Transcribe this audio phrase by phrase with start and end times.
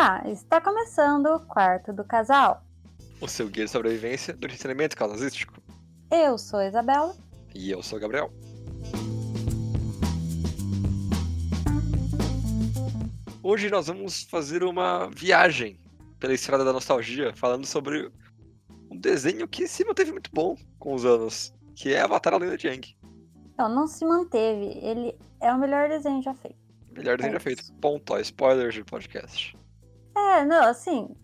[0.00, 2.64] Olá, está começando o quarto do casal.
[3.20, 5.52] O seu guia de sobrevivência do entretenimento casasístico.
[6.10, 7.14] Eu sou a Isabela.
[7.54, 8.32] E eu sou o Gabriel.
[13.42, 15.78] Hoje nós vamos fazer uma viagem
[16.18, 18.10] pela estrada da nostalgia, falando sobre
[18.90, 22.56] um desenho que se manteve muito bom com os anos, que é Avatar a Lenda
[22.56, 22.96] de Aang.
[23.58, 24.78] Não, não se manteve.
[24.82, 26.56] Ele é o melhor desenho já feito.
[26.90, 27.70] Melhor desenho É já feito.
[27.74, 29.59] Ponto, spoilers do podcast.
[30.16, 31.14] É, não, assim,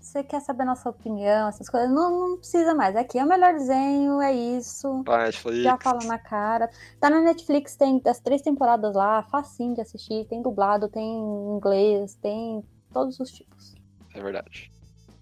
[0.00, 2.96] você quer saber a nossa opinião, essas coisas, não, não precisa mais.
[2.96, 5.02] Aqui é o melhor desenho, é isso.
[5.04, 5.62] Pra Netflix.
[5.62, 6.70] Já fala na cara.
[6.98, 10.26] Tá na Netflix, tem as três temporadas lá, facinho de assistir.
[10.26, 13.74] Tem dublado, tem em inglês, tem todos os tipos.
[14.14, 14.70] É verdade.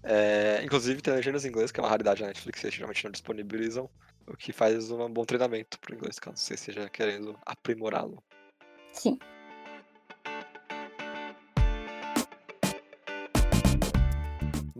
[0.01, 3.11] É, inclusive tem legendas em inglês, que é uma raridade na Netflix, eles geralmente não
[3.11, 3.89] disponibilizam,
[4.25, 8.23] o que faz um bom treinamento pro inglês, caso você esteja querendo aprimorá-lo.
[8.93, 9.19] Sim.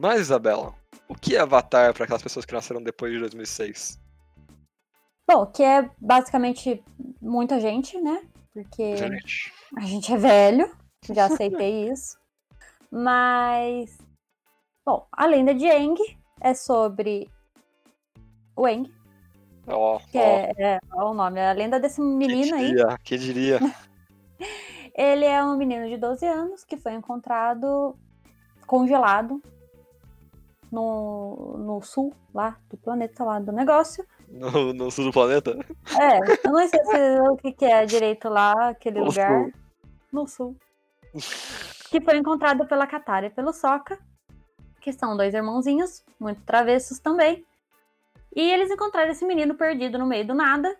[0.02, 0.74] Mas, Isabela,
[1.10, 4.00] o que é Avatar para aquelas pessoas que nasceram depois de 2006?
[5.30, 6.82] Bom, que é basicamente
[7.22, 8.26] muita gente, né?
[8.54, 10.74] Porque Gente, a gente é velho,
[11.12, 12.18] já aceitei isso.
[12.90, 13.98] Mas,
[14.86, 16.00] bom, a lenda de Aang
[16.40, 17.30] é sobre
[18.56, 18.90] o Aang,
[19.68, 22.68] ó, que ó, é, é ó o nome, a lenda desse menino aí.
[22.68, 23.60] diria, quem diria?
[24.96, 28.00] Ele é um menino de 12 anos que foi encontrado
[28.66, 29.42] congelado
[30.72, 34.06] no, no sul lá do planeta lá do negócio.
[34.30, 35.58] No, no sul do planeta?
[36.00, 39.44] É, eu não sei se, o que, que é direito lá, aquele No lugar.
[39.44, 39.54] sul.
[40.12, 40.56] No sul.
[41.90, 43.98] Que foi encontrado pela Katara e pelo Sokka,
[44.80, 47.44] que são dois irmãozinhos, muito travessos também.
[48.36, 50.78] E eles encontraram esse menino perdido no meio do nada.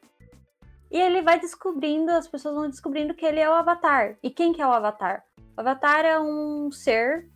[0.92, 4.16] E ele vai descobrindo, as pessoas vão descobrindo que ele é o Avatar.
[4.22, 5.24] E quem que é o Avatar?
[5.58, 7.28] O Avatar é um ser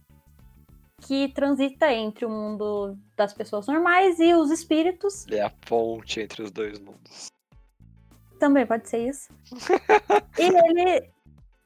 [1.05, 5.25] que transita entre o mundo das pessoas normais e os espíritos.
[5.29, 7.27] É a ponte entre os dois mundos.
[8.39, 9.29] Também pode ser isso.
[10.37, 11.09] e ele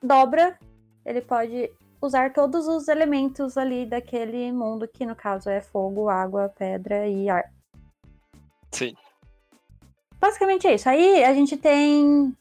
[0.01, 0.57] dobra,
[1.06, 6.50] ele pode usar todos os elementos ali daquele mundo, que no caso é fogo, água,
[6.50, 7.51] pedra e ar.
[8.72, 8.95] Sim,
[10.19, 10.90] Basicamente é isso.
[10.90, 12.35] Aí a gente tem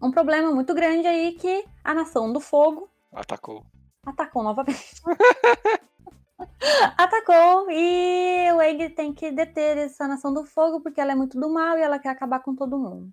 [0.00, 3.64] um problema muito grande aí que a nação do fogo atacou.
[4.04, 5.02] atacou novamente.
[6.96, 11.38] atacou e o Egg tem que deter essa nação do fogo porque ela é muito
[11.38, 13.10] do mal e ela quer acabar com todo mundo.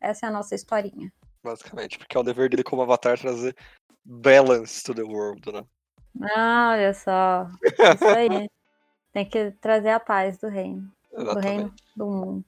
[0.00, 1.12] Essa é a nossa historinha.
[1.42, 3.56] Basicamente, porque é o dever dele como avatar trazer
[4.04, 5.64] balance to the world, né?
[6.34, 7.48] Ah, olha só.
[7.94, 8.50] Isso aí.
[9.12, 10.90] Tem que trazer a paz do reino.
[11.10, 11.46] Do Exatamente.
[11.46, 12.44] reino, do mundo.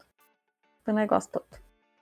[0.84, 1.46] Do negócio todo.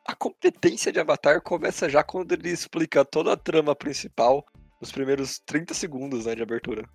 [0.05, 4.45] A competência de Avatar começa já quando ele explica toda a trama principal
[4.81, 6.89] nos primeiros 30 segundos né, de abertura.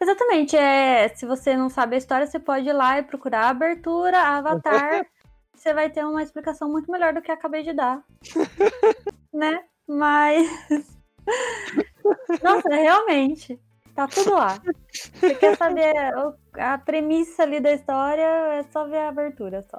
[0.00, 0.56] Exatamente.
[0.56, 4.18] É, se você não sabe a história, você pode ir lá e procurar a abertura,
[4.18, 5.06] Avatar.
[5.54, 8.02] você vai ter uma explicação muito melhor do que eu acabei de dar.
[9.32, 9.62] né?
[9.86, 10.46] Mas.
[12.42, 13.58] Nossa, realmente.
[13.94, 14.60] Tá tudo lá.
[14.92, 15.94] Você quer saber
[16.54, 19.78] a premissa ali da história, é só ver a abertura só.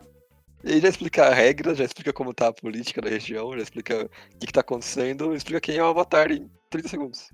[0.63, 4.06] Ele já explica a regra, já explica como tá a política da região, já explica
[4.06, 7.29] o que, que tá acontecendo, explica quem é o Avatar em 30 segundos.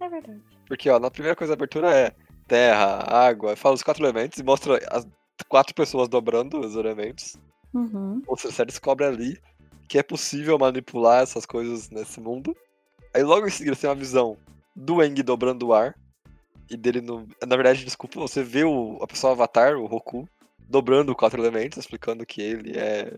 [0.00, 0.53] É verdade.
[0.66, 2.12] Porque, ó, na primeira coisa da abertura é
[2.46, 5.06] terra, água, fala os quatro elementos e mostra as
[5.48, 7.36] quatro pessoas dobrando os elementos.
[7.72, 8.22] Uhum.
[8.26, 9.38] Ou seja, você descobre ali
[9.88, 12.56] que é possível manipular essas coisas nesse mundo.
[13.14, 14.36] Aí logo em seguida você tem uma visão
[14.74, 15.94] do Eng dobrando o ar.
[16.70, 17.28] E dele no.
[17.46, 20.26] Na verdade, desculpa, você vê o, a pessoa Avatar, o Roku,
[20.68, 23.14] dobrando os quatro elementos, explicando que ele é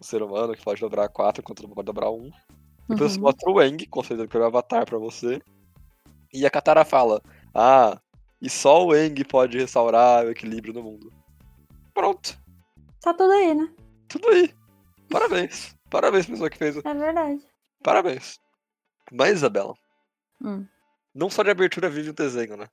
[0.00, 2.30] um ser humano que pode dobrar quatro enquanto não pode dobrar um.
[2.88, 3.24] Depois você Uhum.
[3.24, 5.42] mostra o Eng, considerando que é o Avatar pra você.
[6.32, 7.20] E a Katara fala:
[7.54, 8.00] Ah,
[8.40, 11.12] e só o Eng pode restaurar o equilíbrio no mundo.
[11.94, 12.38] Pronto,
[13.00, 13.72] Tá tudo aí, né?
[14.08, 14.54] tudo aí.
[15.10, 15.76] Parabéns.
[15.90, 16.76] Parabéns, pessoa que fez.
[16.76, 17.40] o- É verdade.
[17.82, 18.38] Parabéns.
[19.10, 19.74] Mas, Isabela,
[20.42, 20.66] Hum.
[21.14, 22.68] não só de abertura vive o desenho, né?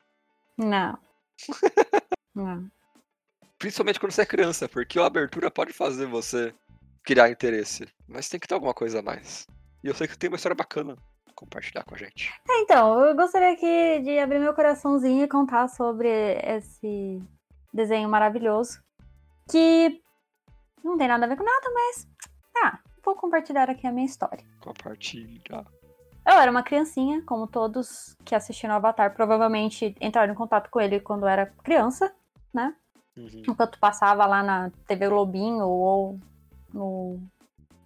[0.57, 0.97] Não.
[2.35, 2.69] Não.
[3.57, 6.53] Principalmente quando você é criança, porque a abertura pode fazer você
[7.03, 7.87] criar interesse.
[8.07, 9.47] Mas tem que ter alguma coisa a mais.
[9.83, 10.97] E eu sei que tem uma história bacana
[11.35, 12.33] compartilhar com a gente.
[12.49, 16.09] É, Então, eu gostaria aqui de abrir meu coraçãozinho e contar sobre
[16.43, 17.21] esse
[17.73, 18.81] desenho maravilhoso.
[19.49, 20.01] Que
[20.83, 22.07] não tem nada a ver com nada, mas.
[22.57, 24.43] Ah, vou compartilhar aqui a minha história.
[24.61, 25.65] Compartilha.
[26.25, 30.99] Eu era uma criancinha, como todos que assistiram Avatar provavelmente entraram em contato com ele
[30.99, 32.11] quando era criança,
[32.51, 32.75] né?
[33.15, 33.43] Uhum.
[33.47, 36.19] Enquanto passava lá na TV Globinho ou
[36.73, 37.19] no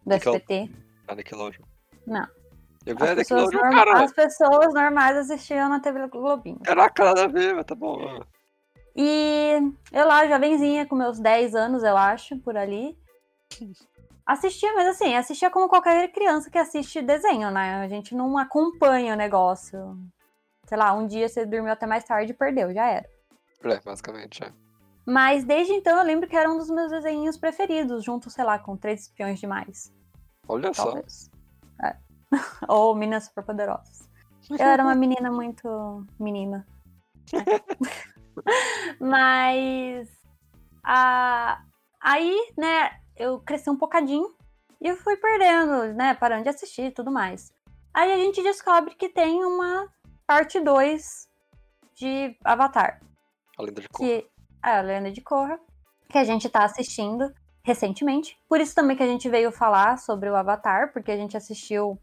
[0.06, 0.72] do SBT.
[1.07, 1.63] A Nickelodeon.
[2.07, 2.28] Não.
[2.91, 4.03] As pessoas, norma- cara.
[4.03, 6.59] as pessoas normais assistiam na TV Globinho.
[6.65, 8.24] Nada a ver, mas tá bom.
[8.95, 9.59] E
[9.91, 12.97] eu lá, jovenzinha, com meus 10 anos, eu acho, por ali.
[14.25, 17.81] Assistia, mas assim, assistia como qualquer criança que assiste desenho, né?
[17.81, 19.97] A gente não acompanha o negócio.
[20.65, 23.09] Sei lá, um dia você dormiu até mais tarde e perdeu, já era.
[23.63, 24.51] É, basicamente, é.
[25.06, 28.59] Mas desde então eu lembro que era um dos meus desenhos preferidos, junto, sei lá,
[28.59, 29.92] com Três Espiões Demais.
[30.47, 30.85] Olha só.
[30.85, 31.29] Talvez.
[31.29, 31.29] É.
[32.68, 34.10] Ou Meninas Superpoderosas.
[34.50, 36.66] Eu era uma menina muito menina.
[39.00, 40.10] Mas
[40.84, 41.62] a...
[42.02, 44.34] aí, né, eu cresci um bocadinho
[44.81, 47.52] e eu fui perdendo, né, parando de assistir e tudo mais.
[47.94, 49.88] Aí a gente descobre que tem uma
[50.26, 51.28] parte 2
[51.96, 53.02] de Avatar,
[53.58, 54.00] A lenda de cor.
[54.00, 54.28] que
[54.64, 55.60] é a Lenda de Korra,
[56.10, 57.34] que a gente tá assistindo
[57.64, 58.38] recentemente.
[58.48, 62.00] Por isso também que a gente veio falar sobre o Avatar, porque a gente assistiu,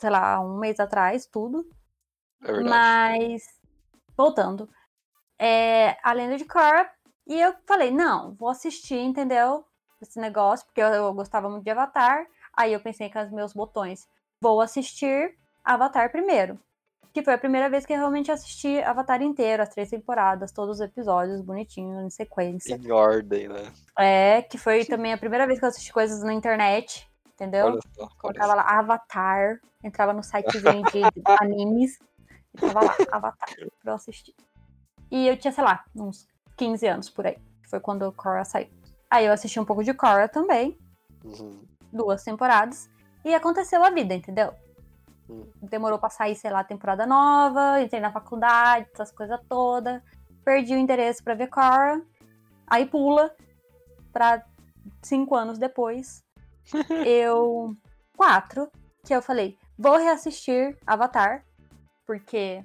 [0.00, 1.68] sei lá, um mês atrás, tudo.
[2.42, 2.68] É verdade.
[2.68, 3.42] Mas,
[4.16, 4.68] voltando,
[5.38, 6.90] é a Lenda de Korra,
[7.26, 9.64] e eu falei, não, vou assistir, entendeu?
[10.00, 12.26] Esse negócio, porque eu, eu gostava muito de Avatar.
[12.56, 14.08] Aí eu pensei com os meus botões,
[14.40, 16.58] vou assistir Avatar primeiro.
[17.12, 20.76] Que foi a primeira vez que eu realmente assisti Avatar inteiro, as três temporadas, todos
[20.76, 22.74] os episódios bonitinhos, em sequência.
[22.74, 23.72] Em ordem, né?
[23.98, 27.09] É, que foi também a primeira vez que eu assisti coisas na internet,
[27.40, 27.66] entendeu?
[27.66, 28.02] Olha só.
[28.02, 31.02] Olha Colocava lá Avatar, entrava no sitezinho de
[31.40, 31.98] animes
[32.54, 33.48] e tava lá, Avatar,
[33.82, 34.34] pra eu assistir.
[35.10, 37.38] E eu tinha, sei lá, uns 15 anos por aí.
[37.68, 38.68] Foi quando o Korra saiu.
[39.08, 40.78] Aí eu assisti um pouco de Korra também,
[41.24, 41.62] Uhum.
[41.92, 42.88] duas temporadas,
[43.24, 44.54] e aconteceu a vida, entendeu?
[45.28, 45.46] Hum.
[45.62, 50.02] Demorou pra sair, sei lá, temporada nova, entrei na faculdade, essas coisas todas.
[50.44, 52.00] Perdi o interesse pra ver Korra.
[52.66, 53.34] Aí pula
[54.12, 54.44] pra
[55.02, 56.22] cinco anos depois.
[57.04, 57.74] Eu.
[58.16, 58.70] Quatro.
[59.04, 61.44] Que eu falei, vou reassistir Avatar.
[62.06, 62.62] Porque.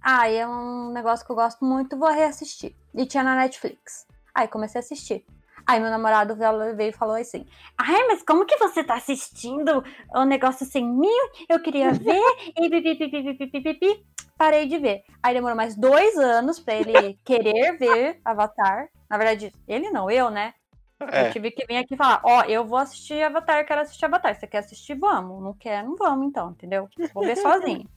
[0.00, 2.76] Ah, é um negócio que eu gosto muito, vou reassistir.
[2.94, 4.06] E tinha na Netflix.
[4.34, 5.24] Aí comecei a assistir.
[5.66, 7.46] Aí meu namorado veio e falou assim:
[7.78, 9.82] Ai, mas como que você tá assistindo
[10.14, 11.08] o negócio sem mim?
[11.48, 12.22] Eu queria ver.
[12.56, 14.06] e pipi, pipi, pipi, pipi, pipi.
[14.36, 15.04] Parei de ver.
[15.22, 18.88] Aí demorou mais dois anos pra ele querer ver Avatar.
[19.08, 20.52] Na verdade, ele não, eu, né?
[21.00, 24.04] Eu É, tive que vir aqui e falar: Ó, eu vou assistir Avatar, quero assistir
[24.04, 24.34] Avatar.
[24.34, 24.94] Você quer assistir?
[24.94, 25.42] Vamos.
[25.42, 25.82] Não quer?
[25.84, 26.88] Não vamos, então, entendeu?
[27.12, 27.88] Vou ver sozinho.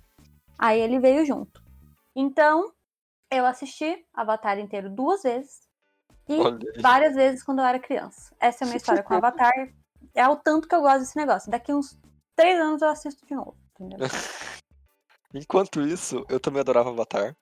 [0.57, 1.63] Aí ele veio junto.
[2.15, 2.73] Então,
[3.31, 5.67] eu assisti Avatar inteiro duas vezes.
[6.27, 8.35] E olha várias vezes quando eu era criança.
[8.39, 9.53] Essa é a minha história com Avatar.
[10.13, 11.49] É o tanto que eu gosto desse negócio.
[11.51, 11.97] Daqui uns
[12.35, 13.99] três anos eu assisto de novo, entendeu?
[15.33, 17.35] Enquanto isso, eu também adorava Avatar.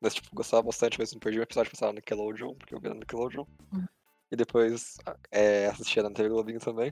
[0.00, 2.80] Mas, tipo, gostava bastante, mas não perdi um episódio que passava no Nickelodeon, porque eu
[2.80, 3.44] via no Nickelodeon.
[3.72, 3.86] Uhum.
[4.32, 4.96] E depois
[5.30, 6.90] é, assistia na TV Globinho também.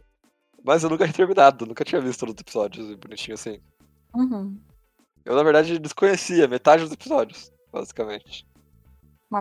[0.63, 3.59] Mas eu nunca tinha terminado, nunca tinha visto todos os episódios bonitinho assim.
[4.15, 4.61] Uhum.
[5.25, 8.47] Eu, na verdade, desconhecia metade dos episódios, basicamente.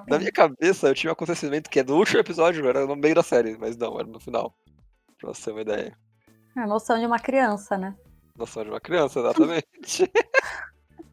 [0.07, 3.15] Na minha cabeça, eu tinha um acontecimento que é no último episódio, era no meio
[3.15, 4.55] da série, mas não, era no final.
[5.17, 5.97] Pra você ter uma ideia.
[6.55, 7.97] É a noção de uma criança, né?
[8.37, 10.09] Noção de uma criança, exatamente.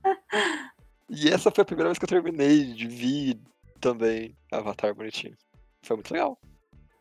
[1.10, 3.40] e essa foi a primeira vez que eu terminei de ver
[3.80, 5.36] também Avatar bonitinho.
[5.82, 6.38] Foi muito legal.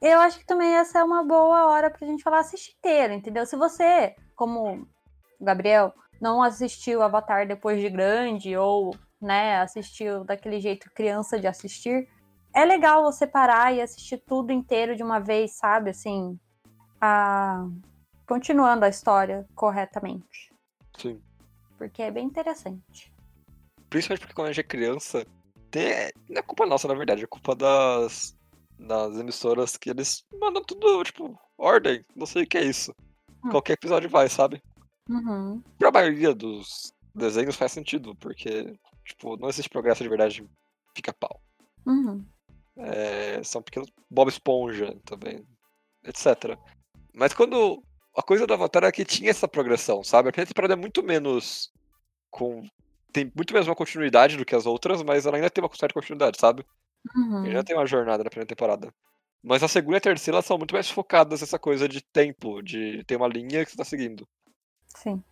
[0.06, 3.44] Eu acho que também essa é uma boa hora pra gente falar assistir inteiro, entendeu?
[3.44, 4.88] Se você, como
[5.40, 5.92] o Gabriel,
[6.22, 12.08] não assistiu Avatar depois de grande ou, né, assistiu daquele jeito criança de assistir,
[12.54, 15.90] é legal você parar e assistir tudo inteiro de uma vez, sabe?
[15.90, 16.40] Assim,
[17.02, 17.66] a...
[18.28, 20.54] continuando a história corretamente.
[21.00, 21.20] Sim.
[21.80, 23.12] Porque é bem interessante.
[23.90, 25.26] Principalmente porque quando a gente é criança,
[25.72, 26.12] tem...
[26.30, 28.35] não é culpa nossa, na verdade, é culpa das,
[28.78, 32.94] das emissoras que eles mandam tudo, tipo, ordem, não sei o que é isso.
[33.44, 33.50] Hum.
[33.50, 34.62] Qualquer episódio vai, sabe?
[35.10, 35.62] Uhum.
[35.78, 40.48] Pra maioria dos desenhos faz sentido, porque, tipo, não existe progresso de verdade
[40.94, 41.42] pica-pau.
[41.86, 42.26] Uhum.
[42.78, 45.46] É, são pequenos Bob Esponja também,
[46.04, 46.58] etc.
[47.14, 47.82] Mas quando
[48.16, 50.30] a coisa do Avatar é que tinha essa progressão, sabe?
[50.30, 51.72] A primeira temporada é muito menos
[52.30, 52.68] com
[53.14, 55.94] tem muito menos uma continuidade do que as outras, mas ela ainda tem uma certa
[55.94, 56.66] continuidade, sabe?
[57.16, 57.46] Uhum.
[57.46, 58.94] Ele já tem uma jornada na primeira temporada.
[59.44, 63.04] Mas a segunda e a terceira são muito mais focadas nessa coisa de tempo, de
[63.06, 64.28] ter uma linha que você tá seguindo.
[64.96, 65.24] Sim.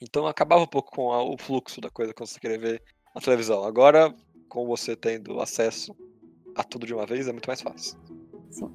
[0.00, 2.82] Então acabava um pouco com a- o fluxo da coisa quando você queria ver
[3.14, 3.64] a televisão.
[3.64, 4.14] Agora,
[4.48, 5.96] com você tendo acesso
[6.54, 7.98] a tudo de uma vez, é muito mais fácil.
[8.50, 8.70] Sim.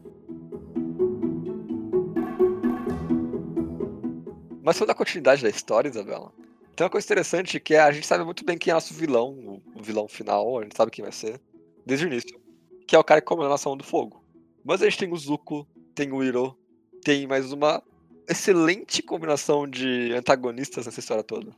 [4.61, 6.31] Mas sobre a continuidade da história, Isabela,
[6.75, 9.61] tem uma coisa interessante que é a gente sabe muito bem quem é nosso vilão,
[9.75, 11.39] o vilão final, a gente sabe quem vai ser,
[11.85, 12.39] desde o início.
[12.87, 14.23] Que é o cara que comanda a Nação do Fogo.
[14.63, 16.57] Mas a gente tem o Zuko, tem o Iro,
[17.03, 17.83] tem mais uma
[18.27, 21.51] excelente combinação de antagonistas nessa história toda.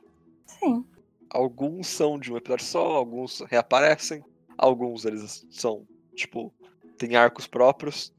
[0.46, 0.86] sim.
[1.30, 4.24] Alguns são de um episódio só, alguns reaparecem,
[4.58, 6.54] alguns eles são, tipo,
[6.98, 8.14] tem arcos próprios.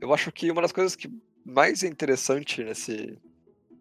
[0.00, 1.10] Eu acho que uma das coisas que
[1.44, 3.18] mais é interessante nesse,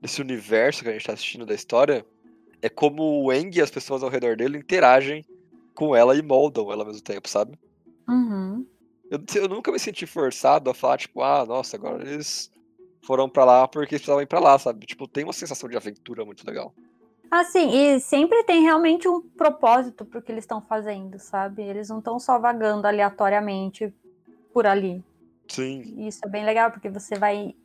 [0.01, 2.05] nesse universo que a gente tá assistindo da história
[2.61, 5.25] é como o Eng e as pessoas ao redor dele interagem
[5.79, 7.57] com ela e moldam ela ao mesmo tempo, sabe?
[8.05, 8.65] Uhum.
[9.09, 12.51] Eu, eu nunca me senti forçado a falar, tipo, ah, nossa, agora eles
[13.01, 14.85] foram pra lá porque eles precisavam ir pra lá, sabe?
[14.85, 16.73] Tipo, tem uma sensação de aventura muito legal.
[17.31, 21.61] Assim, e sempre tem realmente um propósito pro que eles estão fazendo, sabe?
[21.61, 23.93] Eles não estão só vagando aleatoriamente
[24.53, 25.01] por ali.
[25.47, 26.05] Sim.
[26.05, 27.55] Isso é bem legal, porque você vai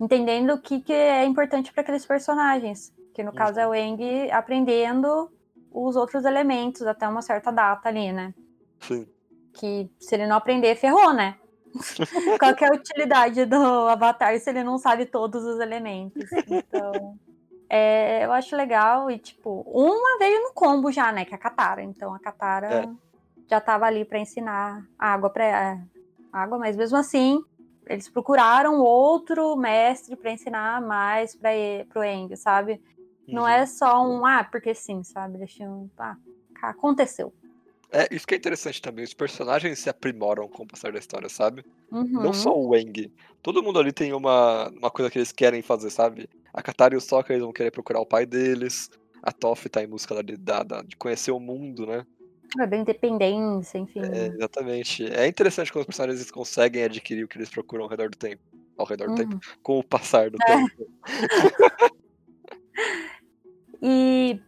[0.00, 2.92] entendendo o que, que é importante para aqueles personagens.
[3.14, 5.30] Que no caso é o Eng aprendendo
[5.72, 8.34] os outros elementos até uma certa data ali, né?
[8.80, 9.06] Sim.
[9.52, 11.36] Que se ele não aprender, ferrou, né?
[12.38, 16.24] Qual que é a utilidade do Avatar se ele não sabe todos os elementos?
[16.48, 17.16] Então,
[17.68, 19.10] é, eu acho legal.
[19.10, 21.24] E, tipo, uma veio no combo já, né?
[21.24, 21.82] Que é a Katara.
[21.82, 22.88] Então, a Katara É.
[23.48, 25.78] já tava ali para ensinar água para
[26.32, 27.40] água, mas mesmo assim,
[27.86, 31.50] eles procuraram outro mestre para ensinar mais para
[31.88, 32.80] pro Eng, sabe?
[33.32, 33.48] Não Uhum.
[33.48, 35.36] é só um, ah, porque sim, sabe?
[35.38, 36.16] Eles tinham, ah,
[36.62, 37.32] aconteceu.
[37.92, 39.04] É, isso que é interessante também.
[39.04, 41.64] Os personagens se aprimoram com o passar da história, sabe?
[41.90, 42.22] Uhum.
[42.22, 43.12] Não só o Wang.
[43.42, 46.28] Todo mundo ali tem uma, uma coisa que eles querem fazer, sabe?
[46.52, 48.88] A Katara e o Sokka, eles vão querer procurar o pai deles.
[49.22, 52.04] A Toph tá em busca da, da- da- de conhecer o mundo, né?
[52.60, 54.00] É da independência, enfim.
[54.04, 55.04] É, exatamente.
[55.12, 58.16] É interessante quando os personagens eles conseguem adquirir o que eles procuram ao redor do
[58.16, 58.42] tempo.
[58.78, 59.16] Ao redor do Uhum.
[59.16, 59.40] tempo.
[59.62, 60.56] Com o passar do É.
[60.56, 60.88] tempo.
[63.82, 64.40] E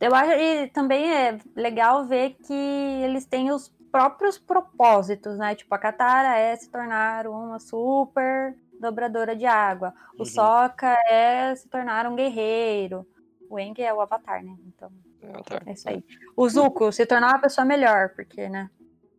[0.00, 5.54] eu acho e também é legal ver que eles têm os próprios propósitos, né?
[5.54, 9.94] Tipo, a Katara é se tornar uma super dobradora de água.
[10.14, 10.24] O Uhum.
[10.26, 13.06] Sokka é se tornar um guerreiro.
[13.48, 14.54] O Aang é o Avatar, né?
[14.66, 14.90] Então,
[15.22, 15.62] É, tá.
[15.64, 16.04] é isso aí.
[16.36, 18.68] O Zuko se tornar uma pessoa melhor, porque, né?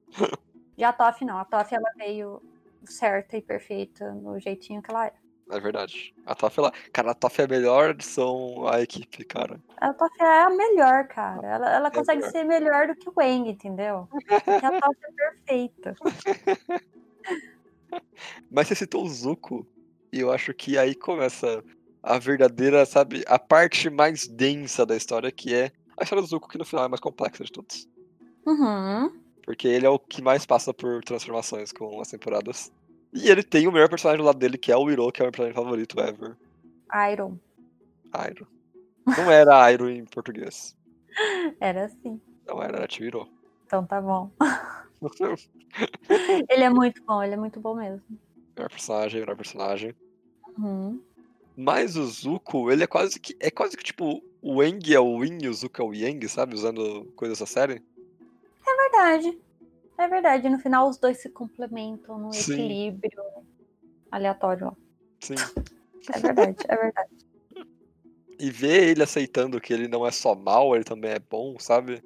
[0.77, 1.39] Já a Toph não.
[1.39, 2.41] A Toph, ela veio
[2.85, 5.13] certa e perfeita no jeitinho que ela é.
[5.49, 6.13] É verdade.
[6.25, 6.73] A Toph, ela...
[6.91, 9.61] Cara, a Toph é a melhor adição à equipe, cara.
[9.77, 11.47] A Toph é a melhor, cara.
[11.47, 12.31] Ela, ela consegue melhor.
[12.31, 14.07] ser melhor do que o Wang, entendeu?
[14.11, 15.95] Porque a Toph é perfeita.
[18.51, 19.65] Mas você citou o Zuko,
[20.11, 21.63] e eu acho que aí começa
[22.03, 26.47] a verdadeira, sabe, a parte mais densa da história, que é a história do Zuko,
[26.47, 27.87] que no final é mais complexa de todos.
[28.45, 29.11] Uhum.
[29.43, 32.71] Porque ele é o que mais passa por transformações com as temporadas.
[33.13, 35.23] E ele tem o melhor personagem do lado dele, que é o Iro, que é
[35.23, 36.35] o meu personagem favorito ever.
[37.11, 37.37] Iron.
[38.11, 38.47] Airo.
[39.05, 40.75] Não era Airo em português.
[41.59, 42.21] Era assim.
[42.45, 43.27] Não era, era Tio Iro.
[43.65, 44.29] Então tá bom.
[46.49, 48.01] Ele é muito bom, ele é muito bom mesmo.
[48.55, 49.95] melhor personagem, melhor personagem.
[50.57, 50.99] Uhum.
[51.55, 53.35] Mas o Zuko, ele é quase que.
[53.39, 54.23] É quase que tipo.
[54.41, 56.55] O Eng é o Yin e o Zuko é o Yang, sabe?
[56.55, 57.83] Usando coisas da série.
[58.65, 59.37] É verdade.
[59.97, 60.49] É verdade.
[60.49, 62.53] No final, os dois se complementam no Sim.
[62.53, 63.23] equilíbrio
[64.11, 64.77] aleatório.
[65.21, 65.35] Sim.
[66.13, 67.09] É verdade, é verdade.
[68.39, 72.03] E ver ele aceitando que ele não é só mal, ele também é bom, sabe?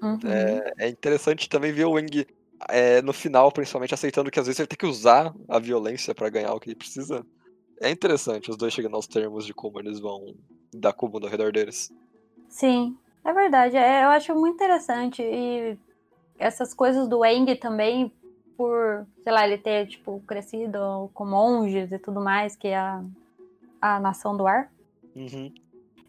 [0.00, 0.20] Uhum.
[0.24, 2.24] É, é interessante também ver o Eng
[2.68, 6.28] é, no final, principalmente, aceitando que às vezes ele tem que usar a violência pra
[6.28, 7.26] ganhar o que ele precisa.
[7.80, 10.34] É interessante os dois chegando aos termos de como eles vão
[10.72, 11.90] dar com o mundo ao redor deles.
[12.48, 13.76] Sim, é verdade.
[13.76, 15.20] É, eu acho muito interessante.
[15.20, 15.76] E
[16.42, 18.12] essas coisas do Eng também,
[18.56, 23.02] por, sei lá, ele ter, tipo, crescido com monges e tudo mais, que é a,
[23.80, 24.70] a nação do ar,
[25.14, 25.52] Uhum.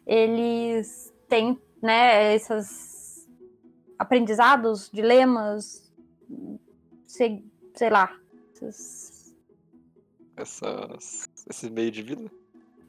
[0.06, 3.28] eles têm, né, esses
[3.98, 5.92] aprendizados, dilemas,
[7.06, 8.16] sei, sei lá.
[8.54, 9.34] esses-
[10.36, 12.30] Essas, esse meio de vida.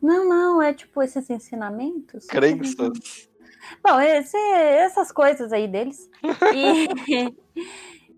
[0.02, 2.26] Não, não, é tipo esses ensinamentos.
[2.28, 3.30] Crenças.
[3.84, 6.10] Bom, esse- essas coisas aí deles.
[6.54, 6.88] E,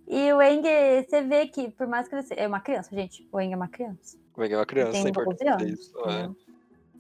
[0.08, 0.64] e o Eng,
[1.08, 2.42] você vê que, por mais que ele seja.
[2.42, 3.28] É uma criança, gente.
[3.32, 4.18] O Eng é uma criança.
[4.38, 5.80] É que é uma criança, tem é 12 importante dizer anos.
[5.80, 6.10] isso.
[6.10, 6.30] É.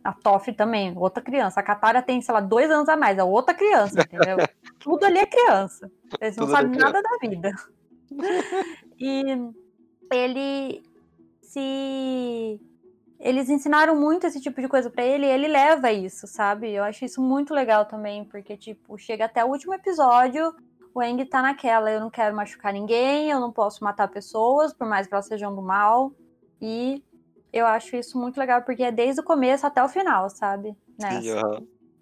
[0.04, 1.60] A Toff também, outra criança.
[1.60, 4.38] A Katara tem, sei lá, dois anos a mais, é outra criança, entendeu?
[4.80, 5.92] Tudo ali é criança.
[6.20, 7.52] Eles não ali é sabem nada da vida.
[9.00, 9.22] E
[10.12, 10.82] ele
[11.42, 12.60] se.
[13.20, 16.72] Eles ensinaram muito esse tipo de coisa pra ele e ele leva isso, sabe?
[16.72, 20.54] Eu acho isso muito legal também, porque, tipo, chega até o último episódio,
[20.94, 24.88] o Eng tá naquela, eu não quero machucar ninguém, eu não posso matar pessoas, por
[24.88, 26.12] mais que elas sejam do mal.
[26.62, 27.04] E
[27.52, 30.76] eu acho isso muito legal, porque é desde o começo até o final, sabe?
[31.00, 31.42] Nessa.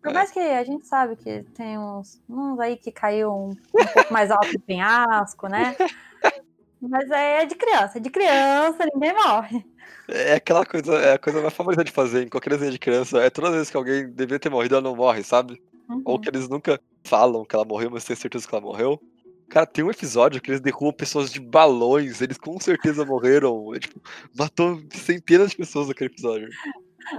[0.02, 0.14] Por É.
[0.14, 3.56] mais que a gente sabe que tem uns, uns aí que caiu um, um
[3.94, 5.76] pouco mais alto do penhasco, né?
[6.82, 9.66] Mas é de criança, é de criança, ninguém morre.
[10.08, 13.20] É aquela coisa, é a coisa mais favorita de fazer em qualquer desenho de criança.
[13.20, 15.62] É todas as vezes que alguém deveria ter morrido, ela não morre, sabe?
[16.04, 16.22] Ou Uhum.
[16.22, 16.80] que eles nunca.
[17.08, 19.00] falam que ela morreu, mas tem certeza que ela morreu.
[19.48, 23.76] Cara, tem um episódio que eles derrubam pessoas de balões, eles com certeza morreram.
[23.76, 24.02] É, tipo,
[24.36, 26.50] matou centenas de pessoas naquele episódio.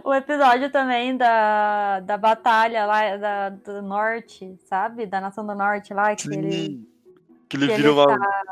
[0.02, 5.06] O episódio também da, da batalha lá da, do norte, sabe?
[5.06, 6.16] Da nação do norte lá.
[6.16, 6.32] Que Sim.
[6.38, 6.88] ele,
[7.48, 8.46] Que ele que vira ele uma, tá-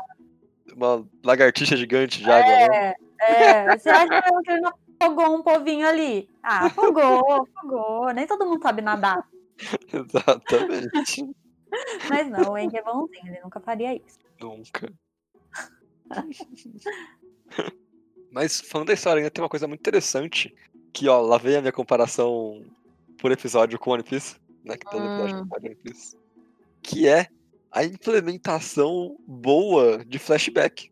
[0.75, 2.93] uma lagartixa gigante de água, né?
[3.21, 3.77] É, é.
[3.77, 6.29] Você acha que ele não afogou um povinho ali?
[6.43, 8.13] Ah, afogou, afogou.
[8.13, 9.27] Nem todo mundo sabe nadar.
[9.91, 11.25] Exatamente.
[12.09, 14.19] Mas não, o Enki é bonzinho, ele nunca faria isso.
[14.39, 14.91] Nunca.
[18.31, 20.53] Mas falando da história, ainda tem uma coisa muito interessante.
[20.93, 22.63] Que, ó, lá vem a minha comparação
[23.17, 24.77] por episódio com One Piece, né?
[24.77, 25.39] Que todo episódio Hum.
[25.41, 26.17] compara One Piece.
[26.81, 27.27] Que é
[27.75, 30.89] a implementação boa de flashback.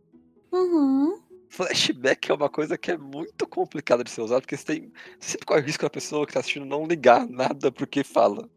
[0.52, 1.18] Uhum.
[1.50, 4.92] Flashback é uma coisa que é muito complicada de ser usada, porque você tem.
[5.18, 8.50] Você sempre corre o risco da pessoa que tá assistindo não ligar nada porque fala.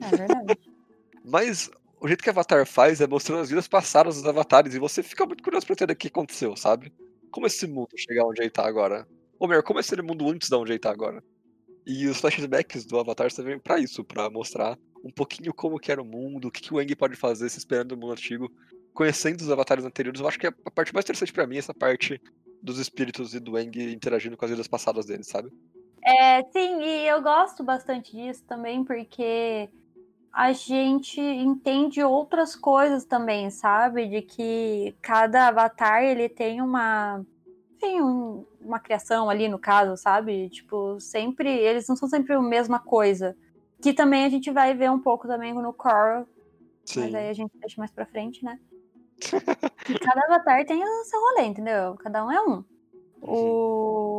[0.00, 0.58] É verdade.
[1.22, 5.02] Mas o jeito que Avatar faz é mostrando as vidas passadas dos avatares, e você
[5.02, 6.90] fica muito curioso pra entender o que aconteceu, sabe?
[7.30, 9.06] Como esse mundo chegar onde ele tá agora.
[9.38, 11.22] Ou melhor, como esse mundo antes de onde ele tá agora.
[11.86, 16.00] E os flashbacks do Avatar servem pra isso, pra mostrar um pouquinho como que era
[16.00, 18.50] o mundo, o que, que o Aang pode fazer se esperando o mundo antigo,
[18.94, 20.20] conhecendo os avatares anteriores.
[20.20, 22.20] Eu acho que é a parte mais interessante pra mim, essa parte
[22.62, 25.50] dos espíritos e do Aang interagindo com as vidas passadas deles, sabe?
[26.04, 29.68] É, sim, e eu gosto bastante disso também, porque
[30.32, 34.08] a gente entende outras coisas também, sabe?
[34.08, 37.24] De que cada avatar ele tem uma.
[37.82, 40.48] Tem um- uma criação ali no caso, sabe?
[40.50, 41.50] Tipo, sempre.
[41.50, 43.36] Eles não são sempre a mesma coisa.
[43.82, 46.24] Que também a gente vai ver um pouco também no Korra,
[47.00, 48.60] mas aí a gente deixa mais pra frente, né?
[49.90, 51.96] E cada avatar tem o seu rolê, entendeu?
[51.96, 52.64] Cada um é um.
[53.20, 54.11] O...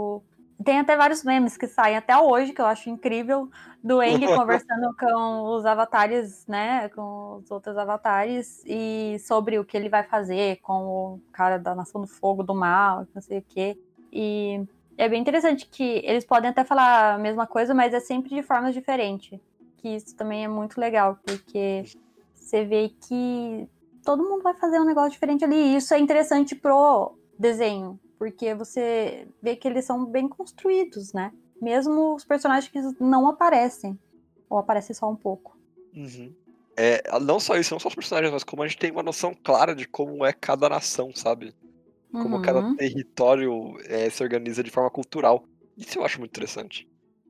[0.64, 3.50] Tem até vários memes que saem até hoje, que eu acho incrível,
[3.84, 6.90] do Eng conversando com os avatares, né?
[6.90, 11.76] Com os outros avatares, e sobre o que ele vai fazer com o cara da
[11.76, 13.78] Nação do Fogo, do Mal, não sei o quê.
[14.12, 14.64] E
[14.98, 18.44] é bem interessante que eles podem até falar a mesma coisa, mas é sempre de
[18.44, 19.40] formas diferentes.
[19.78, 21.84] Que isso também é muito legal, porque
[22.34, 23.68] você vê que
[24.04, 25.56] todo mundo vai fazer um negócio diferente ali.
[25.56, 31.34] E isso é interessante pro desenho, porque você vê que eles são bem construídos, né?
[31.62, 34.00] Mesmo os personagens que não aparecem,
[34.50, 35.58] ou aparecem só um pouco.
[35.94, 36.34] Uhum.
[36.78, 39.36] É, não só isso, não só os personagens, mas como a gente tem uma noção
[39.44, 41.54] clara de como é cada nação, sabe?
[42.18, 45.44] Como cada Uhum, território é, se organiza de forma cultural.
[45.78, 46.88] Isso eu acho muito interessante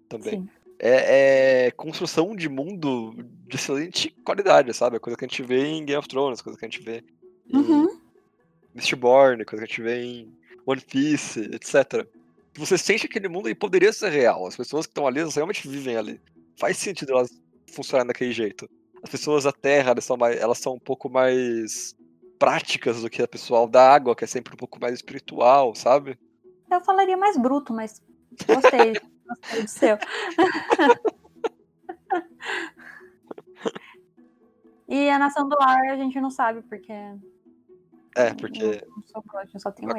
[0.07, 0.43] também.
[0.79, 3.13] É, é construção de mundo
[3.47, 4.99] de excelente qualidade, sabe?
[4.99, 7.03] Coisa que a gente vê em Game of Thrones, coisa que a gente vê
[7.49, 7.87] em Uhum,
[8.73, 12.07] Mistborn, coisa que a gente vê em One Piece, etc.
[12.55, 14.45] Você sente que aquele mundo aí poderia ser real.
[14.45, 16.21] As pessoas que estão ali, elas realmente vivem ali.
[16.57, 17.31] Faz sentido elas
[17.71, 18.69] funcionarem daquele jeito.
[19.01, 21.95] As pessoas da Terra, elas são, mais, elas são um pouco mais
[22.39, 26.17] práticas do que a pessoal da água, que é sempre um pouco mais espiritual, sabe?
[26.71, 28.01] Eu falaria mais bruto, mas
[28.47, 28.93] gostei.
[29.27, 29.97] gostei do seu.
[34.87, 36.93] e a Nação do Ar a gente não sabe, porque
[38.15, 38.83] É, porque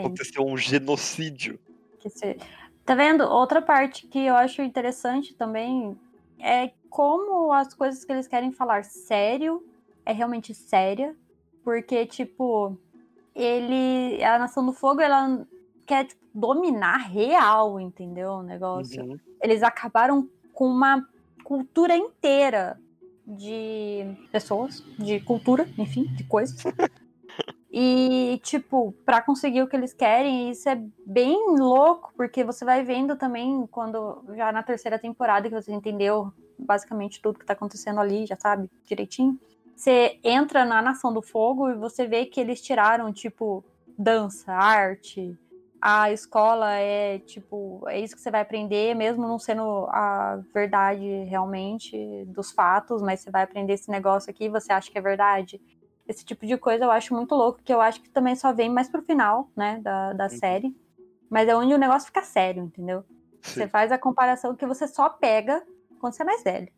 [0.04, 1.58] aconteceu um genocídio.
[2.00, 2.36] que se-
[2.84, 3.24] Tá vendo?
[3.24, 5.98] Outra parte que eu acho interessante também
[6.38, 9.64] é como as coisas que eles querem falar sério
[10.04, 11.16] é realmente séria.
[11.62, 12.76] Porque, tipo,
[13.34, 14.22] ele.
[14.22, 15.46] A Nação do Fogo, ela
[15.86, 18.32] quer tipo, dominar real, entendeu?
[18.32, 19.02] O negócio.
[19.02, 19.18] Uhum.
[19.42, 21.08] Eles acabaram com uma
[21.42, 22.78] cultura inteira
[23.26, 26.62] de pessoas, de cultura, enfim, de coisas.
[27.76, 32.84] E, tipo, pra conseguir o que eles querem, isso é bem louco, porque você vai
[32.84, 37.98] vendo também quando já na terceira temporada que você entendeu basicamente tudo que tá acontecendo
[37.98, 39.36] ali, já sabe direitinho.
[39.74, 43.64] Você entra na Nação do Fogo e você vê que eles tiraram, tipo,
[43.98, 45.36] dança, arte.
[45.82, 51.24] A escola é, tipo, é isso que você vai aprender, mesmo não sendo a verdade
[51.24, 55.60] realmente dos fatos, mas você vai aprender esse negócio aqui, você acha que é verdade
[56.06, 58.70] esse tipo de coisa eu acho muito louco, que eu acho que também só vem
[58.70, 60.74] mais pro final, né, da, da série.
[61.30, 63.04] Mas é onde o negócio fica sério, entendeu?
[63.42, 63.68] Você Sim.
[63.68, 65.62] faz a comparação que você só pega
[66.00, 66.68] quando você é mais velho.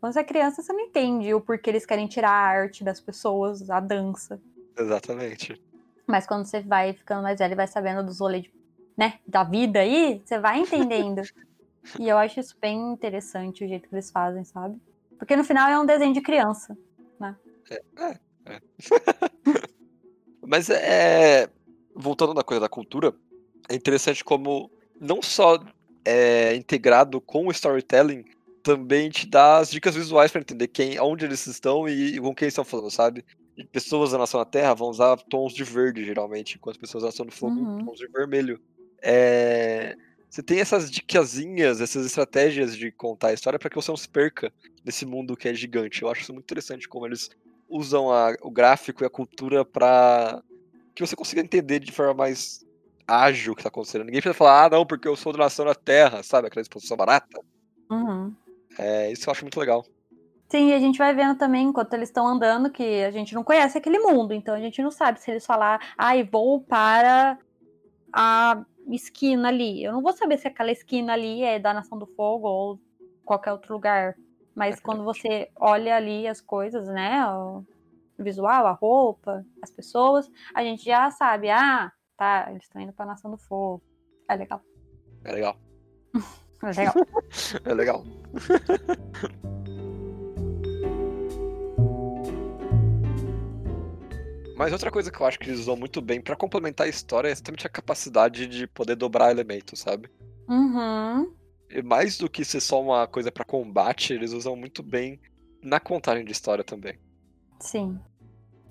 [0.00, 3.00] Quando você é criança, você não entende o porquê eles querem tirar a arte das
[3.00, 4.40] pessoas, a dança.
[4.78, 5.60] Exatamente.
[6.06, 8.46] Mas quando você vai ficando mais velho e vai sabendo dos rolês,
[8.96, 11.22] né, da vida aí, você vai entendendo.
[11.98, 14.78] e eu acho isso bem interessante o jeito que eles fazem, sabe?
[15.18, 16.76] Porque no final é um desenho de criança.
[20.46, 21.48] Mas é.
[21.96, 23.14] Voltando na coisa da cultura,
[23.68, 24.68] é interessante como
[25.00, 25.62] não só
[26.04, 28.24] é integrado com o storytelling,
[28.64, 32.34] também te dá as dicas visuais para entender quem, onde eles estão e, e com
[32.34, 33.24] quem estão falando, sabe?
[33.56, 37.08] E pessoas da nação da Terra vão usar tons de verde, geralmente, enquanto pessoas da
[37.08, 37.84] nação do fogo Uhum.
[37.84, 38.60] tons de vermelho.
[39.00, 39.94] É,
[40.28, 44.08] Você tem essas dicasinhas, essas estratégias de contar a história para que você não se
[44.08, 44.52] perca
[44.84, 46.02] nesse mundo que é gigante.
[46.02, 47.30] Eu acho isso muito interessante como eles
[47.74, 50.40] usam a- o gráfico e a cultura para
[50.94, 52.64] que você consiga entender de forma mais
[53.06, 54.04] ágil o que tá acontecendo.
[54.04, 56.46] Ninguém precisa falar, ah, não, porque eu sou da nação da Terra, sabe?
[56.46, 57.40] Aquela exposição barata.
[57.90, 58.32] Uhum.
[58.78, 59.84] É, isso eu acho muito legal.
[60.48, 63.42] Sim, e a gente vai vendo também, enquanto eles estão andando, que a gente não
[63.42, 67.36] conhece aquele mundo, então a gente não sabe se eles falar, ai, vou para
[68.12, 69.82] a esquina ali.
[69.82, 72.80] Eu não vou saber se aquela esquina ali é da Nação do Fogo ou
[73.24, 74.14] qualquer outro lugar.
[74.54, 77.26] Mas quando você olha ali as coisas, né?
[77.26, 77.64] O
[78.18, 83.04] visual, a roupa, as pessoas, a gente já sabe, ah, tá, eles estão indo para
[83.04, 83.82] a Nação do Fogo.
[84.28, 84.60] É legal.
[85.24, 85.56] É legal.
[86.62, 86.94] É legal.
[87.66, 88.04] É legal.
[94.56, 97.28] Mas outra coisa que eu acho que eles usam muito bem pra complementar a história
[97.28, 100.08] é exatamente a capacidade de poder dobrar elementos, sabe?
[100.48, 101.34] uhum.
[101.82, 105.20] Mais do que ser só uma coisa pra combate, eles usam muito bem
[105.62, 106.98] na contagem de história também.
[107.60, 107.98] Sim.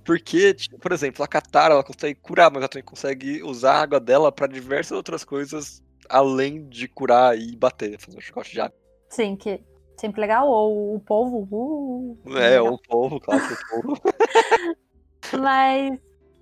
[0.05, 3.81] Porque, tipo, por exemplo, a Katara ela consegue curar, mas ela também consegue usar a
[3.81, 8.61] água dela pra diversas outras coisas além de curar e bater, fazer um chicote de
[8.61, 8.77] água.
[9.09, 9.61] Sim, que
[9.97, 10.47] sempre legal.
[10.49, 11.47] Ou o povo.
[12.25, 12.73] Uh, É, legal.
[12.73, 14.01] o povo, claro que o povo.
[15.41, 15.99] Mas,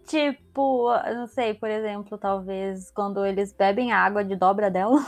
[0.08, 5.00] tipo, não sei, por exemplo, talvez quando eles bebem a água de dobra dela,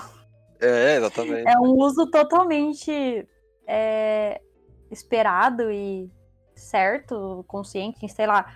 [0.63, 1.47] É, exatamente.
[1.47, 3.28] é um uso totalmente
[3.67, 4.41] é,
[4.89, 6.10] esperado e
[6.56, 8.56] certo, consciente, sei lá.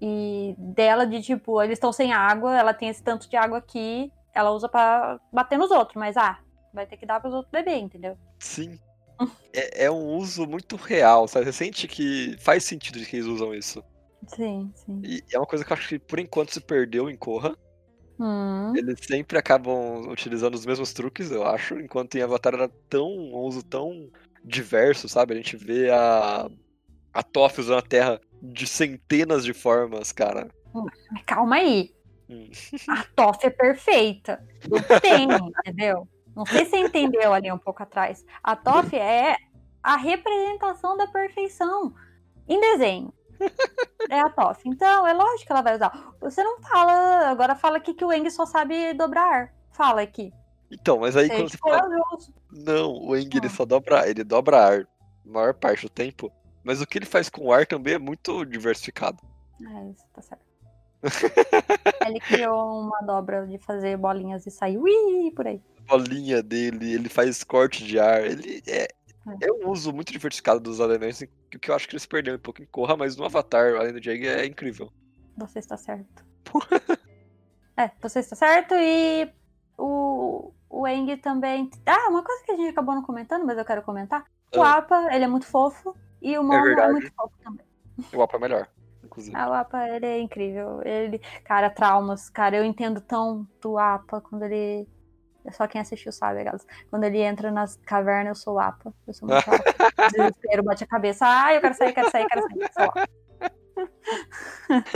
[0.00, 4.12] E dela de tipo, eles estão sem água, ela tem esse tanto de água aqui,
[4.34, 6.38] ela usa pra bater nos outros, mas ah,
[6.72, 8.16] vai ter que dar pros outros beber, entendeu?
[8.38, 8.78] Sim.
[9.52, 11.46] É, é um uso muito real, sabe?
[11.46, 13.82] Você sente que faz sentido de que eles usam isso.
[14.26, 15.02] Sim, sim.
[15.04, 17.56] E é uma coisa que eu acho que por enquanto se perdeu em Korra.
[18.18, 23.08] Hum, Eles sempre acabam utilizando os mesmos truques, eu acho, enquanto em Avatar era tão
[23.08, 24.10] um uso tão
[24.44, 25.34] diverso, sabe?
[25.34, 26.48] A gente vê a
[27.14, 30.48] a Toph usando a Terra de centenas de formas, cara.
[30.72, 31.94] mas calma aí.
[32.28, 32.50] Hum.
[32.88, 34.42] A Toff é perfeita.
[34.68, 35.28] Não tem,
[35.60, 36.08] entendeu?
[36.34, 38.24] Não sei se você entendeu ali um pouco atrás.
[38.42, 39.36] A Toff é
[39.82, 41.94] a representação da perfeição
[42.48, 43.12] em desenho.
[44.10, 44.60] É a Toff.
[44.66, 46.12] Então, é lógico que ela vai usar.
[46.20, 47.28] Você não fala.
[47.30, 49.52] Agora fala aqui que o Eng só sabe dobrar.
[49.70, 50.32] Fala aqui.
[50.70, 51.88] Então, mas aí É quando você fala,
[52.50, 53.50] não, o Eng ele Ah.
[53.50, 54.86] só dobra, ele dobra ar a
[55.24, 56.32] maior parte do tempo,
[56.64, 59.18] mas o que ele faz com o ar também é muito diversificado.
[59.60, 60.42] É, isso tá certo.
[62.06, 65.60] Ele criou uma dobra de fazer bolinhas e sair ui, por aí.
[65.88, 68.88] A bolinha dele, ele faz corte de ar, ele é,
[69.40, 72.40] é um uso muito diversificado dos elementos, que que eu acho que eles perderam um
[72.40, 74.92] pouco em Korra, mas no Avatar, além do Jag, é incrível.
[75.36, 76.24] Você está certo.
[77.76, 79.30] é, você está certo e
[79.78, 81.70] o, o Eng também.
[81.86, 84.24] Ah, uma coisa que a gente acabou não comentando, mas eu quero comentar.
[84.54, 84.78] O Ah.
[84.78, 85.96] Apa, ele é muito fofo.
[86.20, 86.92] E o Momo é, verdade.
[86.92, 87.66] muito fofo também.
[88.12, 88.68] O Apa é melhor,
[89.02, 89.36] inclusive.
[89.36, 90.80] Ah, o Apa, ele é incrível.
[90.82, 92.28] Ele, cara, traumas.
[92.30, 94.88] Cara, eu entendo tão do Apa quando ele.
[95.44, 96.62] É só quem assistiu sabe, galera.
[96.90, 98.94] Quando ele entra nas cavernas, eu sou Apa.
[99.06, 100.08] Eu sou muito Apa.
[100.10, 101.26] Desespero, bate a cabeça.
[101.26, 102.70] Ai, eu quero sair, quero sair, quero sair.
[102.72, 103.08] Sou Apa.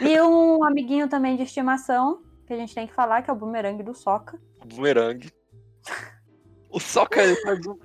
[0.00, 3.36] E um amiguinho também de estimação, que a gente tem que falar, que é o
[3.36, 4.36] bumerangue do Soca.
[4.60, 5.30] O Boomerang.
[6.70, 7.78] O Sokka ele faz um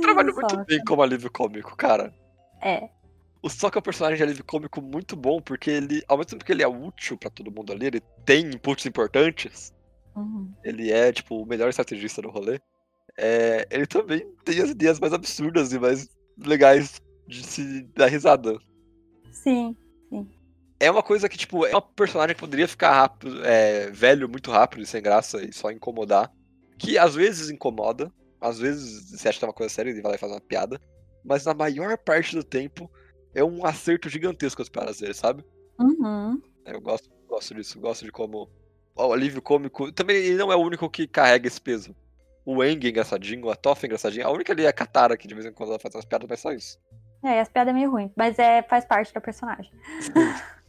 [0.00, 0.64] trabalho muito Sokka.
[0.64, 2.14] bem como alívio cômico, cara.
[2.62, 2.88] É.
[3.42, 6.44] O Sokka é um personagem de alívio cômico muito bom, porque ele, ao mesmo tempo
[6.44, 9.74] que ele é útil pra todo mundo ali, ele tem inputs importantes,
[10.16, 10.52] Uhum.
[10.62, 12.60] ele é, tipo, o melhor estrategista do rolê.
[13.16, 18.58] É, ele também tem as ideias mais absurdas e mais legais de se dar risada.
[19.30, 19.76] Sim.
[20.78, 24.50] É uma coisa que, tipo, é uma personagem que poderia ficar rápido, é, velho muito
[24.50, 26.32] rápido e sem graça e só incomodar.
[26.78, 30.10] Que às vezes incomoda, às vezes você acha que é uma coisa séria e vai
[30.10, 30.80] lá e faz uma piada.
[31.24, 32.90] Mas na maior parte do tempo
[33.34, 35.44] é um acerto gigantesco as piadas dele, sabe?
[35.80, 36.40] Uhum.
[36.66, 38.48] Eu gosto, gosto disso, gosto de como
[38.94, 39.92] o alívio cômico.
[39.92, 41.94] Também ele não é o único que carrega esse peso.
[42.44, 44.26] O Eng é engraçadinho, a Toph é engraçadinha.
[44.26, 46.28] A única ali é a Katara, que de vez em quando ela faz umas piadas,
[46.28, 46.78] mas só isso.
[47.22, 49.72] É, e as piadas é meio ruim, mas é, faz parte da personagem.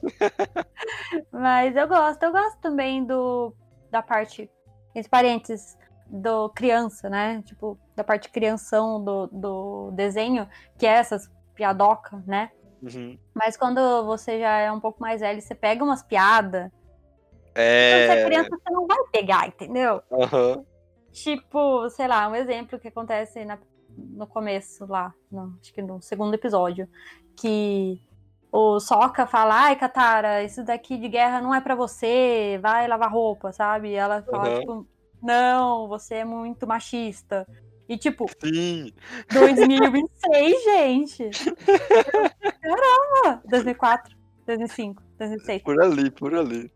[1.32, 3.54] mas eu gosto, eu gosto também do
[3.92, 4.50] da parte,
[4.94, 7.42] entre parênteses, do criança, né?
[7.46, 12.52] Tipo, da parte crianção do, do desenho, que é essas piadoca, né?
[12.82, 13.18] Uhum.
[13.34, 16.70] Mas quando você já é um pouco mais velho, você pega umas piadas.
[17.56, 18.26] Quando você é É.
[18.26, 20.02] criança, você não vai pegar, entendeu?
[20.12, 20.66] Aham.
[21.12, 23.58] Tipo, sei lá, um exemplo que acontece na,
[23.98, 26.90] no começo lá, no, acho que no segundo episódio,
[27.38, 28.02] que
[28.52, 33.12] o Soca fala, ai, Katara, isso daqui de guerra não é para você, vai lavar
[33.12, 33.90] roupa, sabe?
[33.90, 34.60] E ela fala, uhum.
[34.60, 34.88] tipo,
[35.24, 37.48] não, você é muito machista.
[37.88, 38.92] E tipo, Sim.
[39.32, 41.30] 2026, gente.
[42.62, 43.42] Caramba!
[43.46, 45.64] 2004, 2005, 2006.
[45.64, 46.72] Por ali, por ali.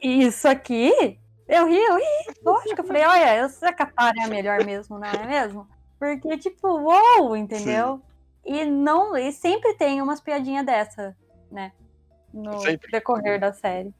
[0.00, 2.34] Isso aqui, eu ri, eu ri.
[2.44, 5.26] Lógico, eu falei, olha, eu sei que a Katara é a melhor mesmo, não é
[5.26, 5.68] mesmo?
[5.98, 7.96] Porque, tipo, uou, entendeu?
[7.96, 8.10] Sim.
[8.44, 11.16] E não, e sempre tem umas piadinhas dessa,
[11.50, 11.72] né?
[12.32, 12.90] No sempre.
[12.90, 13.92] decorrer da série.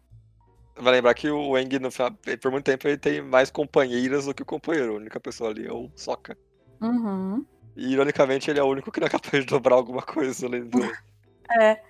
[0.76, 2.10] Vai lembrar que o Eng, no final,
[2.40, 4.94] por muito tempo, ele tem mais companheiras do que o companheiro.
[4.94, 6.38] A única pessoa ali é o Soca.
[6.80, 7.44] Uhum.
[7.76, 10.64] E, ironicamente, ele é o único que não é capaz de dobrar alguma coisa além
[10.64, 10.78] do.
[11.60, 11.82] é,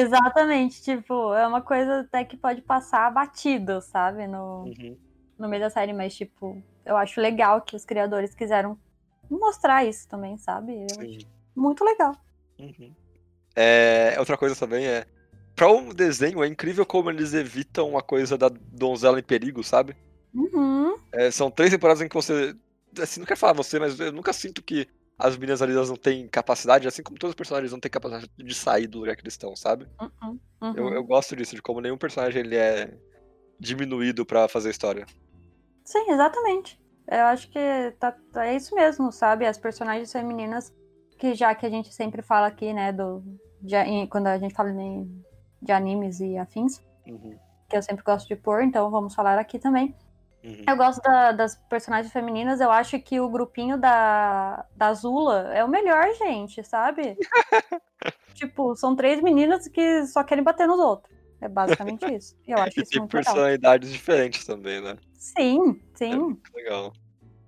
[0.00, 0.82] exatamente.
[0.82, 4.26] Tipo, é uma coisa até que pode passar batido, sabe?
[4.26, 4.96] No, uhum.
[5.38, 8.78] no meio da série, mas, tipo, eu acho legal que os criadores quiseram
[9.30, 10.86] mostrar isso também, sabe?
[11.56, 12.14] Muito legal.
[12.58, 12.94] Uhum.
[13.56, 15.06] É, outra coisa também é.
[15.54, 19.96] Pra um desenho, é incrível como eles evitam uma coisa da donzela em perigo, sabe?
[20.34, 20.98] Uhum.
[21.12, 22.56] É, são três temporadas em que você
[23.02, 25.96] assim, não quero falar você, mas eu nunca sinto que as meninas ali elas não
[25.96, 29.22] têm capacidade, assim como todos os personagens não têm capacidade de sair do lugar que
[29.22, 29.86] eles estão, sabe?
[30.00, 30.74] Uhum, uhum.
[30.76, 32.96] Eu, eu, gosto disso, de como nenhum personagem ele é
[33.58, 35.06] diminuído para fazer história.
[35.84, 36.80] Sim, exatamente.
[37.06, 37.60] Eu acho que
[37.98, 39.46] tá, tá, é isso mesmo, sabe?
[39.46, 40.74] As personagens femininas,
[41.18, 43.22] que já que a gente sempre fala aqui, né, do,
[43.60, 43.76] de,
[44.08, 45.06] quando a gente fala de,
[45.62, 47.38] de animes e afins, uhum.
[47.68, 49.94] que eu sempre gosto de pôr, então vamos falar aqui também.
[50.44, 50.62] Uhum.
[50.68, 55.64] Eu gosto da, das personagens femininas, eu acho que o grupinho da, da Zula é
[55.64, 57.16] o melhor, gente, sabe?
[58.34, 61.14] tipo, são três meninas que só querem bater nos outros.
[61.40, 62.36] É basicamente isso.
[62.46, 63.98] E eu acho e isso tem muito personalidades legal.
[63.98, 64.98] diferentes também, né?
[65.14, 66.38] Sim, sim.
[66.52, 66.92] É legal.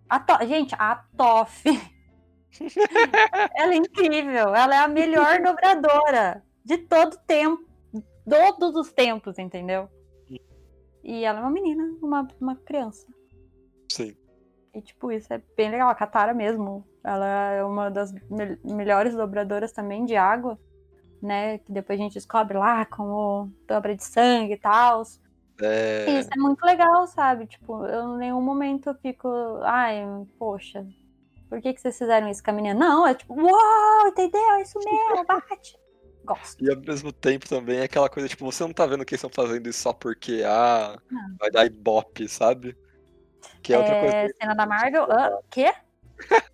[0.09, 0.47] A to...
[0.47, 1.65] Gente, a Toff.
[3.55, 4.55] ela é incrível.
[4.55, 7.63] Ela é a melhor dobradora de todo tempo.
[8.29, 9.89] Todos os tempos, entendeu?
[11.07, 13.07] E ela é uma menina, uma, uma criança.
[13.89, 14.17] Sim.
[14.75, 15.89] E, tipo, isso é bem legal.
[15.89, 20.59] A Katara mesmo, ela é uma das me melhores dobradoras também de água,
[21.23, 21.59] né?
[21.59, 25.03] Que depois a gente descobre lá como dobra de sangue e tal.
[25.63, 26.19] É...
[26.19, 27.47] Isso é muito legal, sabe?
[27.47, 29.29] Tipo, eu em nenhum momento eu fico,
[29.63, 30.05] ai,
[30.37, 30.85] poxa,
[31.49, 32.75] por que, que vocês fizeram isso com a menina?
[32.75, 34.51] Não, é tipo, uau, entendeu?
[34.55, 35.79] É isso mesmo, bate.
[36.27, 36.65] Gosto.
[36.65, 39.23] E ao mesmo tempo também é aquela coisa, tipo, você não tá vendo que eles
[39.23, 41.37] estão fazendo isso só porque, ah, não.
[41.39, 42.77] vai dar ibope, sabe?
[43.63, 44.35] Que é, outra é, coisa.
[44.41, 45.05] Cena da Marvel.
[45.05, 45.73] O quê?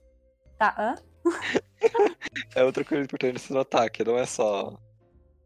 [0.58, 0.94] tá, hã?
[2.54, 4.78] é outra coisa importante se notar, que não é só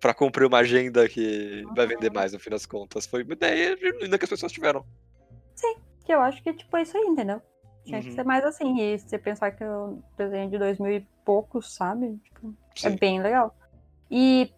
[0.00, 1.74] pra cumprir uma agenda que uhum.
[1.74, 3.06] vai vender mais, no fim das contas.
[3.06, 4.84] Foi uma ideia ainda que as pessoas tiveram.
[5.54, 7.40] Sim, que eu acho que tipo, é isso aí, entendeu?
[7.84, 8.04] Tinha uhum.
[8.04, 8.78] que ser mais assim.
[8.80, 12.18] E você pensar que o desenho de 2000 e poucos, sabe?
[12.24, 13.56] Tipo, é bem legal.
[14.10, 14.52] E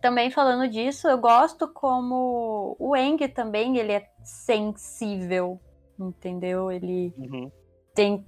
[0.00, 5.60] também falando disso, eu gosto como o Eng também, ele é sensível,
[5.98, 6.70] entendeu?
[6.70, 7.50] Ele uhum.
[7.94, 8.26] tem...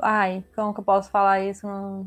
[0.00, 1.66] Ai, como que eu posso falar isso?
[1.66, 2.06] Não...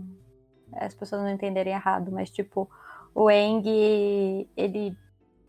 [0.73, 2.69] As pessoas não entenderem errado, mas tipo,
[3.15, 4.97] o Eng, ele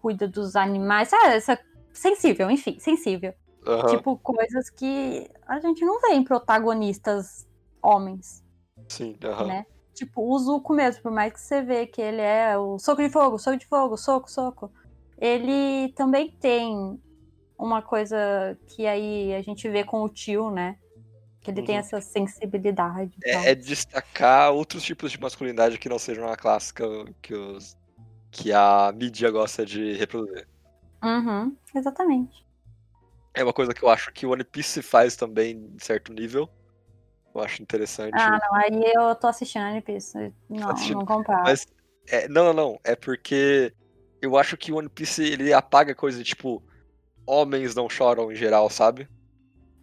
[0.01, 1.59] cuida dos animais, ah, essa...
[1.93, 3.35] sensível, enfim, sensível.
[3.67, 3.87] Uhum.
[3.87, 7.47] Tipo, coisas que a gente não vê em protagonistas
[7.83, 8.45] homens.
[8.89, 9.47] Sim, uhum.
[9.47, 9.67] né?
[9.99, 13.11] Tipo, o Zuko mesmo, por mais que você vê que ele é o soco de
[13.11, 14.73] fogo, soco de fogo, soco, soco,
[15.19, 17.01] ele também tem
[17.59, 20.77] uma coisa que aí a gente vê com o tio, né?
[21.41, 21.67] Que ele uhum.
[21.67, 23.13] tem essa sensibilidade.
[23.25, 26.85] É, é, destacar outros tipos de masculinidade que não sejam a clássica
[27.21, 27.77] que, os,
[28.31, 30.47] que a mídia gosta de reproduzir.
[31.03, 32.47] Uhum, exatamente.
[33.35, 36.49] É uma coisa que eu acho que o One Piece faz também, em certo nível.
[37.39, 38.15] Eu acho interessante.
[38.15, 40.33] Ah, não, aí eu tô assistindo One Piece.
[40.49, 40.99] Não, assistindo.
[40.99, 41.45] não comparo.
[41.45, 41.67] Mas,
[42.09, 42.81] é, não, não, não.
[42.85, 43.73] É porque
[44.21, 46.63] eu acho que o One Piece ele apaga coisa tipo
[47.27, 49.09] homens não choram em geral, sabe?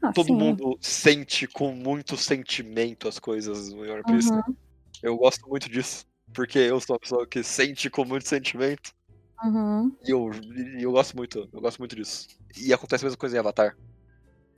[0.01, 0.35] Ah, Todo sim.
[0.35, 4.31] mundo sente com muito sentimento as coisas no One Piece.
[4.31, 4.55] Uhum.
[5.01, 6.05] Eu gosto muito disso.
[6.33, 8.91] Porque eu sou uma pessoa que sente com muito sentimento.
[9.43, 9.95] Uhum.
[10.05, 10.31] E eu,
[10.79, 12.27] eu gosto muito, eu gosto muito disso.
[12.57, 13.77] E acontece a mesma coisa em Avatar.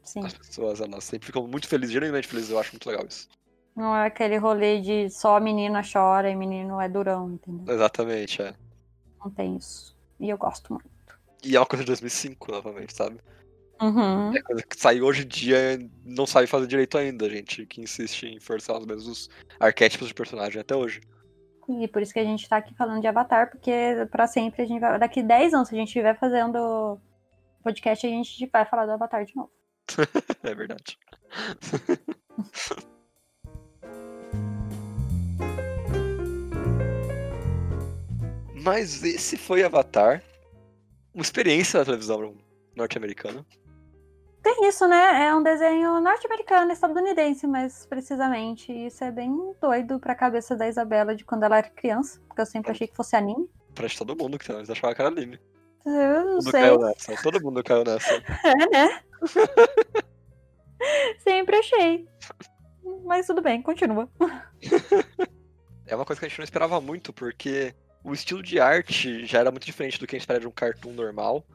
[0.08, 0.26] Sim.
[0.26, 3.28] As pessoas, elas sempre ficam muito felizes, genuinamente felizes, eu acho muito legal isso.
[3.76, 7.76] Não é aquele rolê de só a menina chora e menino é durão, entendeu?
[7.76, 8.54] Exatamente, é.
[9.20, 9.96] Não tem isso.
[10.18, 10.90] E eu gosto muito.
[11.44, 13.20] E é uma coisa de 2005, novamente, sabe?
[13.82, 14.34] Uhum.
[14.34, 18.24] É coisa que saiu hoje em dia não sabe fazer direito ainda, gente, que insiste
[18.24, 21.02] em forçar os mesmos arquétipos de personagem até hoje.
[21.68, 23.70] E por isso que a gente tá aqui falando de Avatar, porque
[24.10, 24.98] para sempre a gente vai.
[24.98, 26.98] Daqui 10 anos, se a gente estiver fazendo
[27.62, 29.52] podcast, a gente vai falar do Avatar de novo.
[30.44, 30.98] é verdade.
[38.64, 40.24] Mas esse foi Avatar.
[41.14, 42.36] Uma experiência da televisão
[42.76, 43.46] norte-americana.
[44.44, 45.28] Tem isso, né?
[45.28, 48.72] É um desenho norte-americano, estadunidense, mais precisamente.
[48.72, 52.46] Isso é bem doido pra cabeça da Isabela de quando ela era criança, porque eu
[52.46, 53.50] sempre achei que fosse anime.
[53.74, 55.40] Pra todo mundo que eles achavam que era anime.
[55.88, 56.62] Eu não Todo sei.
[56.62, 57.24] caiu nessa.
[57.24, 58.24] Todo mundo caiu nessa.
[58.44, 59.02] É, né?
[61.24, 62.08] sempre achei.
[63.06, 64.10] Mas tudo bem, continua.
[65.86, 67.74] É uma coisa que a gente não esperava muito, porque
[68.04, 70.52] o estilo de arte já era muito diferente do que a gente espera de um
[70.52, 71.46] cartoon normal.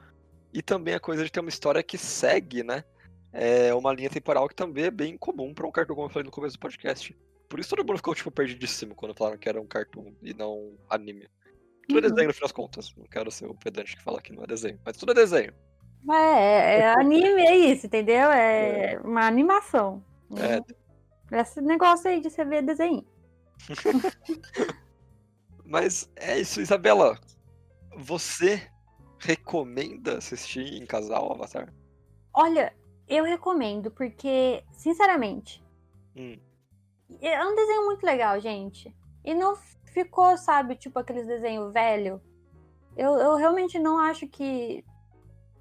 [0.52, 2.84] E também a coisa de ter uma história que segue, né?
[3.32, 6.24] É uma linha temporal que também é bem comum pra um cartoon, como eu falei
[6.24, 7.16] no começo do podcast.
[7.48, 10.72] Por isso todo mundo ficou, tipo, perdidíssimo quando falaram que era um cartoon e não
[10.88, 11.28] anime.
[11.92, 12.14] Tudo é Uhum.
[12.14, 12.94] desenho no fim das contas.
[12.96, 14.78] Não quero ser o pedante que fala que não é desenho.
[14.84, 15.52] Mas tudo é desenho.
[16.10, 18.30] É, é, anime é isso, entendeu?
[18.30, 20.02] É uma animação.
[20.36, 21.38] É.
[21.40, 23.04] Esse negócio aí de você ver desenho.
[25.64, 27.18] Mas é isso, Isabela.
[27.96, 28.68] Você
[29.18, 31.72] recomenda assistir em casal Avatar?
[32.34, 32.74] Olha,
[33.08, 35.62] eu recomendo, porque, sinceramente,
[36.16, 36.38] Hum.
[37.20, 38.94] é um desenho muito legal, gente.
[39.24, 39.54] E não
[39.92, 42.20] ficou, sabe, tipo aqueles desenhos velho.
[42.96, 44.84] Eu, eu realmente não acho que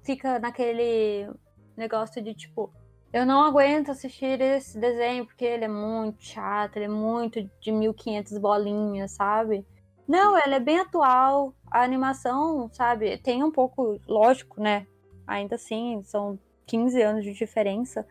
[0.02, 1.30] fica naquele
[1.76, 2.72] negócio de tipo,
[3.12, 7.72] eu não aguento assistir esse desenho porque ele é muito chato, ele é muito de
[7.72, 9.66] 1500 bolinhas, sabe?
[10.06, 11.54] Não, ele é bem atual.
[11.70, 14.86] A animação, sabe, tem um pouco, lógico, né?
[15.26, 18.06] Ainda assim, são 15 anos de diferença,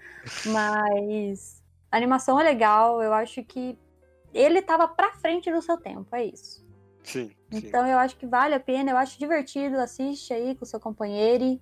[0.47, 3.77] mas a animação é legal, eu acho que
[4.33, 6.65] ele tava pra frente do seu tempo, é isso.
[7.03, 7.67] Sim, sim.
[7.67, 11.59] Então eu acho que vale a pena, eu acho divertido, assiste aí com seu companheiro.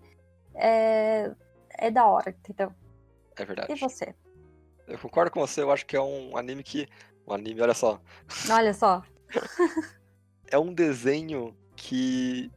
[0.56, 1.32] É,
[1.78, 2.74] é da hora, entendeu?
[3.38, 3.72] É verdade.
[3.72, 4.14] E você?
[4.88, 6.88] Eu concordo com você, eu acho que é um anime que.
[7.28, 8.02] Um anime, olha só.
[8.50, 9.02] Olha só.
[10.52, 12.52] É um desenho que.